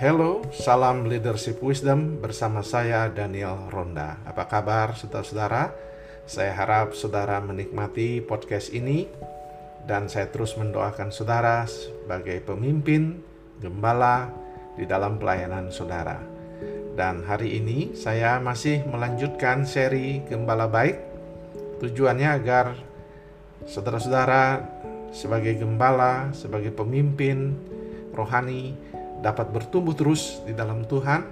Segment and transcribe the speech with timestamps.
[0.00, 4.16] Hello, salam leadership wisdom bersama saya Daniel Ronda.
[4.24, 5.76] Apa kabar saudara-saudara?
[6.24, 9.04] Saya harap saudara menikmati podcast ini
[9.84, 13.20] dan saya terus mendoakan saudara sebagai pemimpin,
[13.60, 14.32] gembala
[14.72, 16.16] di dalam pelayanan saudara.
[16.96, 20.96] Dan hari ini saya masih melanjutkan seri Gembala Baik.
[21.84, 22.72] Tujuannya agar
[23.68, 24.64] saudara-saudara
[25.12, 27.52] sebagai gembala, sebagai pemimpin
[28.16, 28.88] rohani
[29.20, 31.24] dapat bertumbuh terus di dalam Tuhan,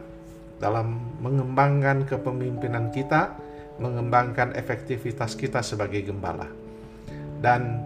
[0.61, 3.37] dalam mengembangkan kepemimpinan kita,
[3.81, 6.47] mengembangkan efektivitas kita sebagai gembala.
[7.39, 7.81] Dan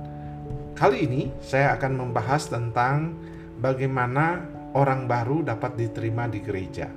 [0.74, 3.14] kali ini saya akan membahas tentang
[3.60, 4.42] bagaimana
[4.72, 6.88] orang baru dapat diterima di gereja.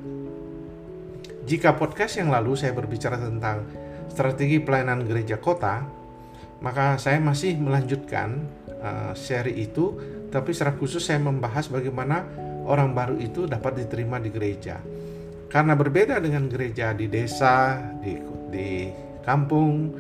[1.45, 3.69] Jika podcast yang lalu saya berbicara tentang
[4.09, 5.85] strategi pelayanan gereja kota,
[6.63, 8.41] maka saya masih melanjutkan
[8.81, 9.93] uh, seri itu,
[10.33, 12.25] tapi secara khusus saya membahas bagaimana
[12.65, 14.81] orang baru itu dapat diterima di gereja.
[15.49, 18.17] Karena berbeda dengan gereja di desa, di,
[18.51, 18.89] di
[19.23, 19.93] kampung,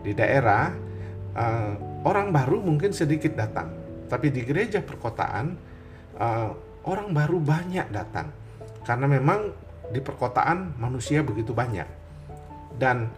[0.00, 0.72] di daerah,
[1.36, 1.72] uh,
[2.06, 3.68] orang baru mungkin sedikit datang.
[4.08, 5.46] Tapi di gereja perkotaan,
[6.16, 6.50] uh,
[6.88, 8.32] orang baru banyak datang.
[8.82, 9.52] Karena memang
[9.92, 11.86] di perkotaan manusia begitu banyak.
[12.72, 13.10] Dan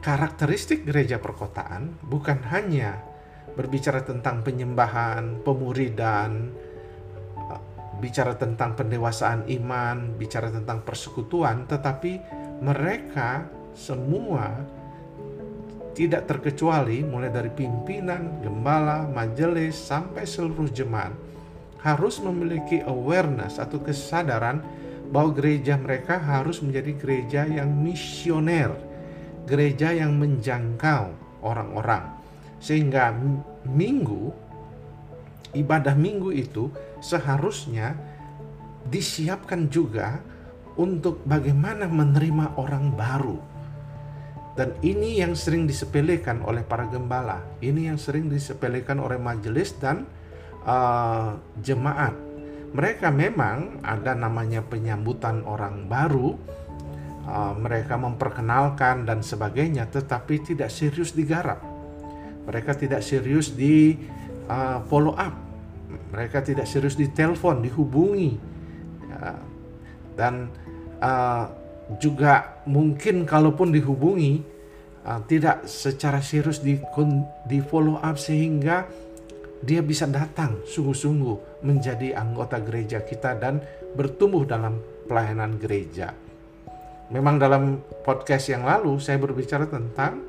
[0.00, 2.96] karakteristik gereja perkotaan bukan hanya
[3.56, 6.52] berbicara tentang penyembahan, pemuridan,
[7.96, 12.20] bicara tentang pendewasaan iman, bicara tentang persekutuan, tetapi
[12.60, 14.52] mereka semua
[15.96, 21.12] tidak terkecuali mulai dari pimpinan, gembala, majelis sampai seluruh jemaat
[21.80, 24.60] harus memiliki awareness atau kesadaran
[25.08, 28.74] bahwa gereja mereka harus menjadi gereja yang misioner,
[29.46, 31.14] gereja yang menjangkau
[31.46, 32.10] orang-orang.
[32.58, 33.14] Sehingga
[33.64, 34.34] minggu
[35.56, 36.68] ibadah minggu itu
[37.06, 37.94] seharusnya
[38.90, 40.18] disiapkan juga
[40.74, 43.38] untuk bagaimana menerima orang baru.
[44.56, 50.08] Dan ini yang sering disepelekan oleh para gembala, ini yang sering disepelekan oleh majelis dan
[50.64, 52.16] uh, jemaat.
[52.72, 56.40] Mereka memang ada namanya penyambutan orang baru,
[57.28, 61.60] uh, mereka memperkenalkan dan sebagainya, tetapi tidak serius digarap.
[62.48, 63.92] Mereka tidak serius di
[64.48, 65.45] uh, follow up
[66.10, 68.38] mereka tidak serius ditelepon, dihubungi,
[69.10, 69.34] ya.
[70.14, 70.50] dan
[71.02, 71.50] uh,
[71.98, 74.42] juga mungkin kalaupun dihubungi
[75.06, 76.78] uh, tidak secara serius di
[77.46, 78.86] di follow up sehingga
[79.62, 83.58] dia bisa datang sungguh-sungguh menjadi anggota gereja kita dan
[83.96, 84.78] bertumbuh dalam
[85.08, 86.12] pelayanan gereja.
[87.06, 90.26] Memang dalam podcast yang lalu saya berbicara tentang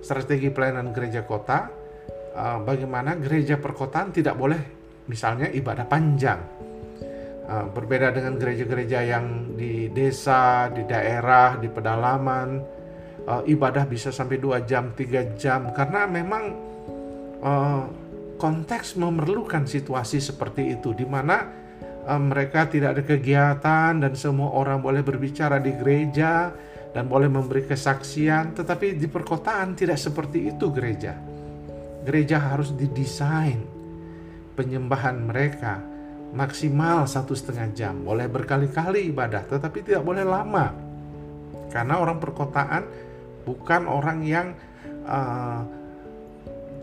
[0.00, 1.68] strategi pelayanan gereja kota,
[2.34, 4.79] uh, bagaimana gereja perkotaan tidak boleh
[5.10, 6.38] misalnya ibadah panjang.
[7.50, 12.62] Uh, berbeda dengan gereja-gereja yang di desa, di daerah, di pedalaman,
[13.26, 16.44] uh, ibadah bisa sampai dua jam, tiga jam, karena memang
[17.42, 17.82] uh,
[18.38, 21.58] konteks memerlukan situasi seperti itu, di mana
[22.10, 26.48] mereka tidak ada kegiatan dan semua orang boleh berbicara di gereja
[26.96, 31.14] dan boleh memberi kesaksian, tetapi di perkotaan tidak seperti itu gereja.
[32.02, 33.62] Gereja harus didesain
[34.54, 35.80] penyembahan mereka
[36.30, 37.94] maksimal satu setengah jam.
[38.06, 40.70] Boleh berkali-kali ibadah, tetapi tidak boleh lama.
[41.70, 42.82] Karena orang perkotaan
[43.46, 44.46] bukan orang yang
[45.06, 45.62] uh,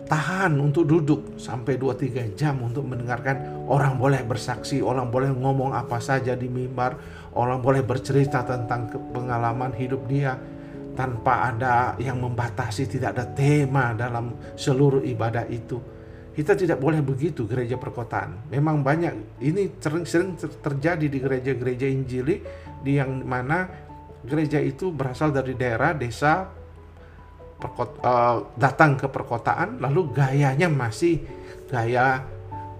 [0.07, 5.99] tahan untuk duduk sampai 2-3 jam untuk mendengarkan orang boleh bersaksi, orang boleh ngomong apa
[5.99, 6.95] saja di mimbar,
[7.35, 10.39] orang boleh bercerita tentang pengalaman hidup dia
[10.95, 15.96] tanpa ada yang membatasi, tidak ada tema dalam seluruh ibadah itu
[16.37, 18.53] kita tidak boleh begitu gereja perkotaan.
[18.53, 22.37] Memang banyak ini sering, sering terjadi di gereja-gereja Injili
[22.85, 23.65] di yang mana
[24.21, 26.45] gereja itu berasal dari daerah desa
[27.57, 31.25] perkot, uh, datang ke perkotaan lalu gayanya masih
[31.73, 32.21] gaya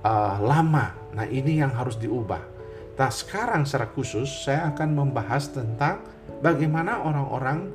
[0.06, 0.94] uh, lama.
[1.18, 2.46] Nah, ini yang harus diubah.
[2.94, 6.06] Nah, sekarang secara khusus saya akan membahas tentang
[6.46, 7.74] bagaimana orang-orang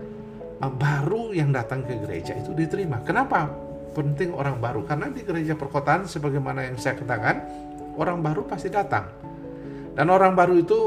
[0.62, 3.03] uh, baru yang datang ke gereja itu diterima.
[3.03, 4.83] Kenapa penting orang baru.
[4.85, 7.37] Karena di gereja perkotaan sebagaimana yang saya katakan
[7.97, 9.09] orang baru pasti datang.
[9.93, 10.79] Dan orang baru itu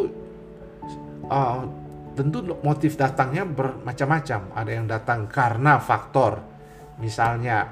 [1.29, 1.61] uh,
[2.17, 4.41] tentu motif datangnya bermacam-macam.
[4.57, 6.41] Ada yang datang karena faktor
[6.97, 7.69] misalnya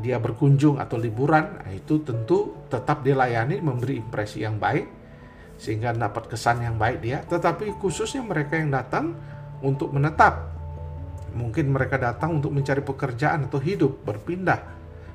[0.00, 4.86] dia berkunjung atau liburan nah itu tentu tetap dilayani memberi impresi yang baik
[5.60, 7.20] sehingga dapat kesan yang baik dia.
[7.26, 9.12] Tetapi khususnya mereka yang datang
[9.60, 10.49] untuk menetap
[11.30, 14.60] Mungkin mereka datang untuk mencari pekerjaan atau hidup, berpindah.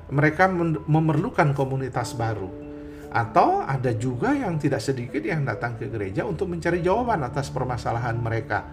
[0.08, 0.48] Mereka
[0.86, 2.48] memerlukan komunitas baru.
[3.12, 8.16] Atau ada juga yang tidak sedikit yang datang ke gereja untuk mencari jawaban atas permasalahan
[8.16, 8.64] mereka.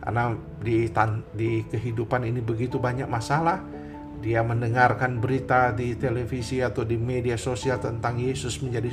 [0.00, 0.88] Karena di,
[1.36, 3.60] di kehidupan ini begitu banyak masalah,
[4.20, 8.92] dia mendengarkan berita di televisi atau di media sosial tentang Yesus menjadi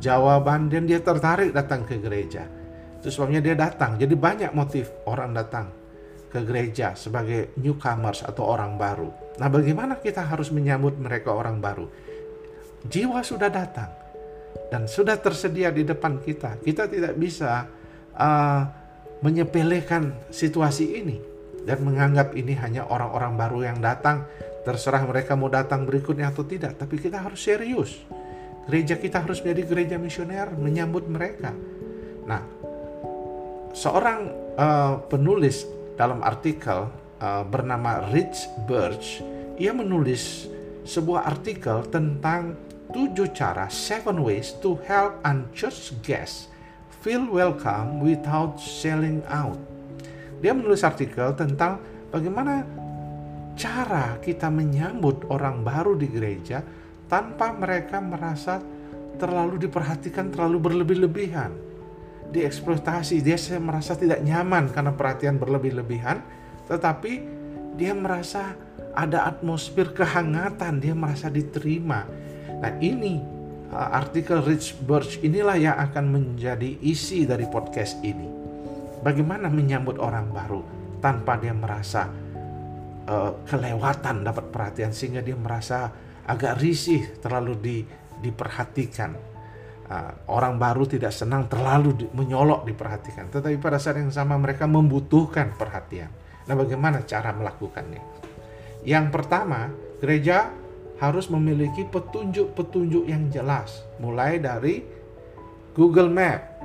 [0.00, 2.44] jawaban dan dia tertarik datang ke gereja.
[3.00, 3.96] Itu sebabnya dia datang.
[4.00, 5.87] Jadi banyak motif orang datang
[6.28, 9.08] ke gereja sebagai newcomers atau orang baru.
[9.40, 11.88] Nah, bagaimana kita harus menyambut mereka orang baru?
[12.84, 13.90] Jiwa sudah datang
[14.68, 16.60] dan sudah tersedia di depan kita.
[16.60, 17.64] Kita tidak bisa
[18.14, 18.62] uh,
[19.24, 21.16] menyepelekan situasi ini
[21.64, 24.28] dan menganggap ini hanya orang-orang baru yang datang.
[24.62, 28.04] Terserah mereka mau datang berikutnya atau tidak, tapi kita harus serius.
[28.68, 31.56] Gereja kita harus menjadi gereja misioner menyambut mereka.
[32.28, 32.44] Nah,
[33.72, 34.28] seorang
[34.60, 35.64] uh, penulis
[35.98, 36.86] dalam artikel
[37.18, 39.18] uh, bernama Rich Birch,
[39.58, 40.46] ia menulis
[40.86, 42.54] sebuah artikel tentang
[42.94, 46.48] tujuh cara, seven ways to help unjust guests
[47.02, 49.58] feel welcome without selling out.
[50.38, 51.82] Dia menulis artikel tentang
[52.14, 52.62] bagaimana
[53.58, 56.62] cara kita menyambut orang baru di gereja
[57.10, 58.62] tanpa mereka merasa
[59.18, 61.67] terlalu diperhatikan terlalu berlebih-lebihan.
[62.28, 66.20] Dieksploitasi, dia merasa tidak nyaman karena perhatian berlebih-lebihan,
[66.68, 67.12] tetapi
[67.80, 68.52] dia merasa
[68.92, 72.04] ada atmosfer kehangatan, dia merasa diterima
[72.58, 73.22] Nah ini
[73.70, 78.26] uh, artikel Rich Birch inilah yang akan menjadi isi dari podcast ini.
[78.98, 80.62] Bagaimana menyambut orang baru
[80.98, 82.10] tanpa dia merasa
[83.06, 85.94] uh, kelewatan dapat perhatian sehingga dia merasa
[86.26, 87.76] agak risih terlalu di,
[88.18, 89.37] diperhatikan.
[89.88, 95.56] Uh, orang baru tidak senang terlalu menyolok diperhatikan, tetapi pada saat yang sama mereka membutuhkan
[95.56, 96.12] perhatian.
[96.44, 98.04] Nah, bagaimana cara melakukannya?
[98.84, 100.52] Yang pertama, gereja
[101.00, 104.84] harus memiliki petunjuk-petunjuk yang jelas, mulai dari
[105.72, 106.60] Google Map.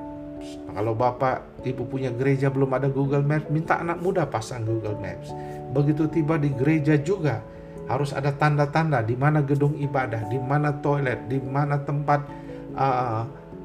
[0.76, 5.32] Kalau Bapak Ibu punya gereja belum ada Google Maps, minta anak muda pasang Google Maps.
[5.72, 7.40] Begitu tiba di gereja juga
[7.88, 12.43] harus ada tanda-tanda di mana gedung ibadah, di mana toilet, di mana tempat
[12.74, 13.24] uh,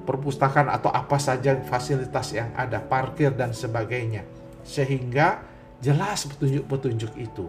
[0.09, 4.25] perpustakaan atau apa saja fasilitas yang ada, parkir dan sebagainya.
[4.65, 5.43] Sehingga
[5.81, 7.47] jelas petunjuk-petunjuk itu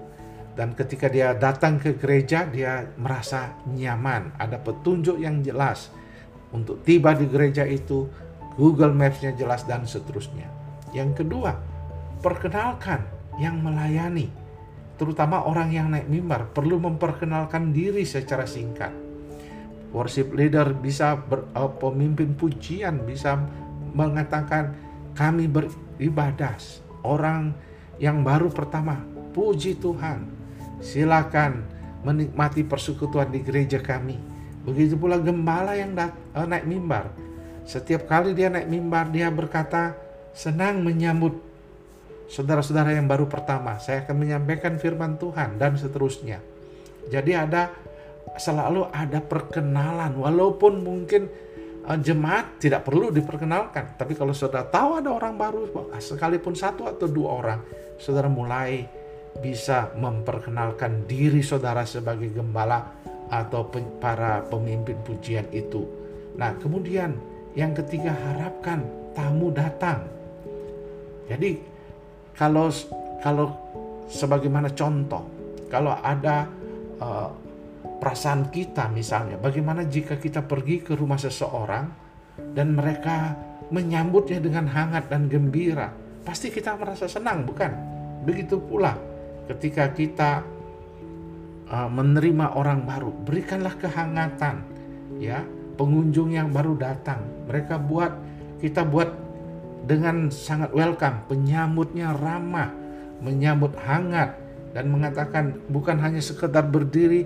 [0.60, 5.88] dan ketika dia datang ke gereja dia merasa nyaman, ada petunjuk yang jelas
[6.52, 8.12] untuk tiba di gereja itu,
[8.60, 10.52] Google Maps-nya jelas dan seterusnya.
[10.92, 11.56] Yang kedua,
[12.20, 13.08] perkenalkan
[13.40, 14.28] yang melayani,
[15.00, 18.92] terutama orang yang naik mimbar perlu memperkenalkan diri secara singkat.
[19.90, 23.42] Worship leader bisa ber, uh, pemimpin pujian bisa
[23.98, 24.78] mengatakan
[25.18, 26.54] kami beribadah.
[27.02, 27.58] Orang
[27.98, 29.02] yang baru pertama,
[29.34, 30.30] puji Tuhan,
[30.78, 31.66] silakan
[32.06, 34.16] menikmati persekutuan di gereja kami.
[34.62, 37.10] Begitu pula gembala yang dat- uh, naik mimbar.
[37.66, 39.98] Setiap kali dia naik mimbar, dia berkata,
[40.38, 41.38] senang menyambut
[42.30, 43.82] saudara-saudara yang baru pertama.
[43.82, 46.38] Saya akan menyampaikan firman Tuhan dan seterusnya.
[47.10, 47.74] Jadi ada
[48.36, 51.26] selalu ada perkenalan, walaupun mungkin
[51.88, 53.98] uh, jemaat tidak perlu diperkenalkan.
[53.98, 57.60] Tapi kalau saudara tahu ada orang baru, sekalipun satu atau dua orang,
[57.98, 58.86] saudara mulai
[59.40, 62.98] bisa memperkenalkan diri saudara sebagai gembala
[63.30, 63.70] atau
[64.02, 65.86] para pemimpin pujian itu.
[66.36, 67.14] Nah, kemudian
[67.54, 68.82] yang ketiga harapkan
[69.14, 70.06] tamu datang.
[71.30, 71.62] Jadi
[72.34, 72.74] kalau
[73.22, 73.54] kalau
[74.10, 75.22] sebagaimana contoh,
[75.70, 76.50] kalau ada
[76.98, 77.30] uh,
[78.00, 81.86] perasaan kita misalnya, bagaimana jika kita pergi ke rumah seseorang
[82.56, 83.36] dan mereka
[83.70, 85.92] menyambutnya dengan hangat dan gembira,
[86.24, 87.72] pasti kita merasa senang, bukan?
[88.24, 88.96] Begitu pula
[89.52, 90.42] ketika kita
[91.70, 94.64] uh, menerima orang baru, berikanlah kehangatan
[95.20, 95.44] ya
[95.76, 97.24] pengunjung yang baru datang.
[97.48, 98.12] Mereka buat
[98.60, 99.12] kita buat
[99.88, 102.72] dengan sangat welcome, penyambutnya ramah,
[103.24, 104.36] menyambut hangat
[104.76, 107.26] dan mengatakan bukan hanya sekedar berdiri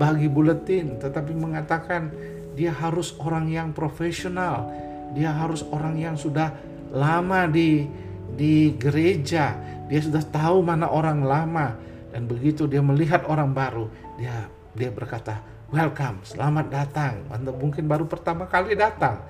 [0.00, 2.08] bagi buletin, tetapi mengatakan
[2.56, 4.72] dia harus orang yang profesional,
[5.12, 6.56] dia harus orang yang sudah
[6.88, 7.84] lama di
[8.32, 9.60] di gereja,
[9.92, 11.76] dia sudah tahu mana orang lama
[12.08, 18.08] dan begitu dia melihat orang baru, dia dia berkata, "Welcome, selamat datang." Anda mungkin baru
[18.08, 19.20] pertama kali datang.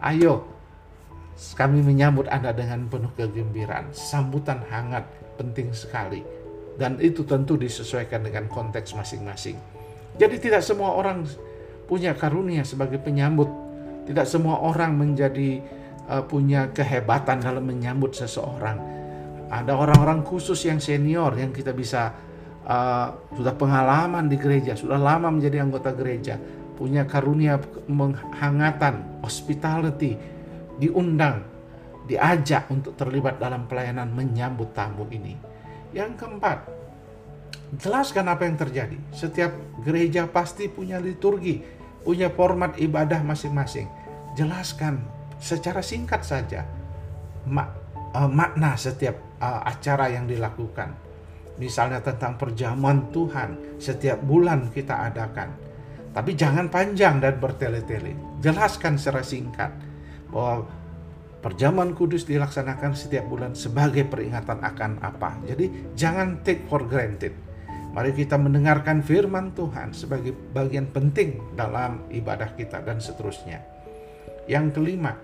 [0.00, 0.48] Ayo,
[1.58, 3.92] kami menyambut Anda dengan penuh kegembiraan.
[3.92, 5.04] Sambutan hangat
[5.36, 6.37] penting sekali.
[6.78, 9.58] Dan itu tentu disesuaikan dengan konteks masing-masing.
[10.14, 11.26] Jadi tidak semua orang
[11.90, 13.50] punya karunia sebagai penyambut.
[14.06, 15.58] Tidak semua orang menjadi
[16.06, 18.98] uh, punya kehebatan dalam menyambut seseorang
[19.48, 22.12] ada orang-orang khusus yang senior yang kita bisa
[22.68, 26.36] uh, sudah pengalaman di gereja, sudah lama menjadi anggota gereja.
[26.78, 27.58] punya karunia
[27.90, 30.14] menghangatan, hospitality,
[30.78, 31.42] diundang,
[32.06, 35.34] diajak untuk terlibat dalam pelayanan menyambut tamu ini.
[35.92, 36.58] Yang keempat,
[37.80, 38.98] jelaskan apa yang terjadi.
[39.12, 39.52] Setiap
[39.82, 41.64] gereja pasti punya liturgi,
[42.04, 43.88] punya format ibadah masing-masing.
[44.36, 45.02] Jelaskan
[45.38, 46.66] secara singkat saja
[47.48, 50.94] uh, makna setiap uh, acara yang dilakukan.
[51.58, 55.68] Misalnya tentang perjamuan Tuhan setiap bulan kita adakan
[56.18, 58.16] tapi jangan panjang dan bertele-tele.
[58.42, 59.70] Jelaskan secara singkat
[60.34, 60.66] bahwa
[61.38, 65.38] perjamuan kudus dilaksanakan setiap bulan sebagai peringatan akan apa.
[65.46, 67.34] Jadi jangan take for granted.
[67.94, 73.64] Mari kita mendengarkan firman Tuhan sebagai bagian penting dalam ibadah kita dan seterusnya.
[74.46, 75.16] Yang kelima,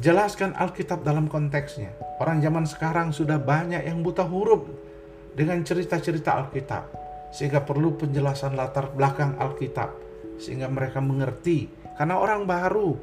[0.00, 1.94] jelaskan Alkitab dalam konteksnya.
[2.18, 4.66] Orang zaman sekarang sudah banyak yang buta huruf
[5.36, 6.84] dengan cerita-cerita Alkitab,
[7.32, 10.02] sehingga perlu penjelasan latar belakang Alkitab
[10.36, 12.98] sehingga mereka mengerti karena orang baru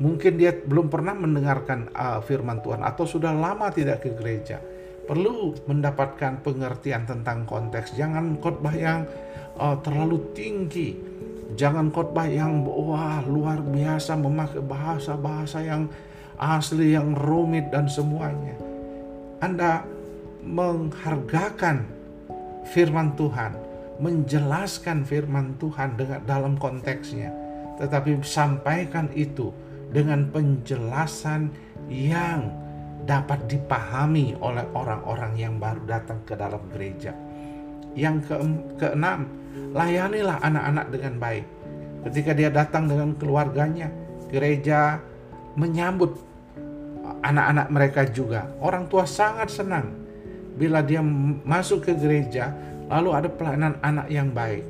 [0.00, 4.60] mungkin dia belum pernah mendengarkan uh, firman Tuhan atau sudah lama tidak ke gereja.
[5.04, 7.98] Perlu mendapatkan pengertian tentang konteks.
[7.98, 9.04] Jangan khotbah yang
[9.58, 10.94] uh, terlalu tinggi.
[11.58, 15.90] Jangan khotbah yang wah luar biasa memakai bahasa-bahasa yang
[16.38, 18.54] asli yang rumit dan semuanya.
[19.42, 19.82] Anda
[20.46, 21.90] menghargakan
[22.70, 27.28] firman Tuhan menjelaskan firman Tuhan dengan dalam konteksnya,
[27.80, 29.50] tetapi sampaikan itu
[29.90, 31.50] dengan penjelasan
[31.88, 32.52] yang
[33.08, 37.16] dapat dipahami oleh orang-orang yang baru datang ke dalam gereja.
[37.96, 38.34] Yang ke
[38.78, 39.26] keenam,
[39.74, 41.46] layanilah anak-anak dengan baik.
[42.06, 43.90] Ketika dia datang dengan keluarganya,
[44.30, 45.02] gereja
[45.58, 46.14] menyambut
[47.26, 48.46] anak-anak mereka juga.
[48.62, 49.90] Orang tua sangat senang
[50.54, 51.02] bila dia
[51.42, 52.54] masuk ke gereja
[52.90, 54.66] Lalu ada pelayanan anak yang baik.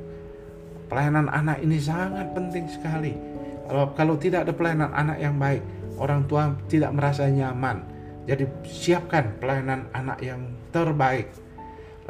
[0.90, 3.14] Pelayanan anak ini sangat penting sekali.
[3.70, 5.62] Kalau kalau tidak ada pelayanan anak yang baik,
[5.94, 7.86] orang tua tidak merasa nyaman.
[8.26, 11.30] Jadi siapkan pelayanan anak yang terbaik.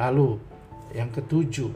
[0.00, 0.40] Lalu
[0.96, 1.68] yang ketujuh,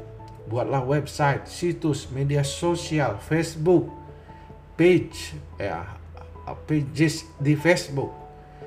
[0.48, 3.92] buatlah website, situs, media sosial, Facebook,
[4.80, 5.84] page, ya,
[6.64, 8.10] pages di Facebook,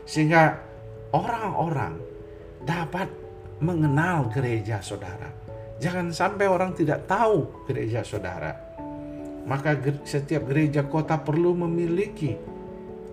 [0.06, 0.62] sehingga
[1.10, 1.98] orang-orang
[2.62, 3.10] dapat
[3.58, 5.47] mengenal gereja saudara.
[5.78, 8.54] Jangan sampai orang tidak tahu gereja saudara.
[9.48, 12.36] Maka setiap gereja kota perlu memiliki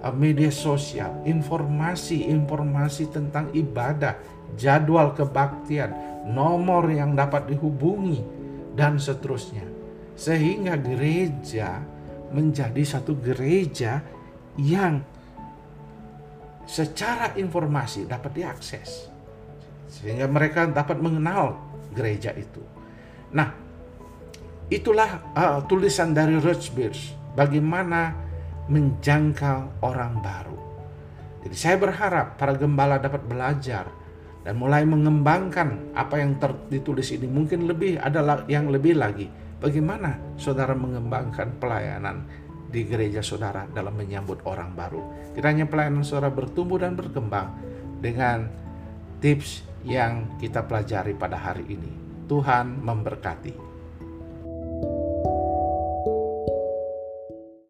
[0.03, 4.19] uh, media sosial, informasi-informasi tentang ibadah,
[4.59, 5.95] jadwal kebaktian,
[6.29, 8.21] nomor yang dapat dihubungi,
[8.75, 9.63] dan seterusnya.
[10.19, 11.85] Sehingga gereja
[12.35, 14.03] menjadi satu gereja
[14.59, 15.05] yang
[16.67, 19.13] secara informasi dapat diakses.
[19.87, 21.64] Sehingga mereka dapat mengenal
[21.95, 22.61] gereja itu.
[23.33, 23.55] Nah,
[24.69, 26.95] itulah uh, tulisan dari Rothschild
[27.39, 28.15] bagaimana
[28.69, 30.59] menjangkau orang baru.
[31.45, 33.85] Jadi saya berharap para gembala dapat belajar
[34.45, 36.41] dan mulai mengembangkan apa yang
[36.73, 37.29] ditulis ini.
[37.29, 39.29] Mungkin lebih adalah yang lebih lagi.
[39.61, 42.25] Bagaimana saudara mengembangkan pelayanan
[42.69, 45.33] di gereja saudara dalam menyambut orang baru.
[45.37, 47.55] Kiranya pelayanan saudara bertumbuh dan berkembang
[48.01, 48.49] dengan
[49.23, 51.93] tips yang kita pelajari pada hari ini.
[52.25, 53.64] Tuhan memberkati.